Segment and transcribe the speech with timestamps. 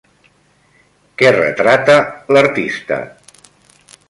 [1.21, 1.99] Què retrata
[2.37, 3.01] l'artista?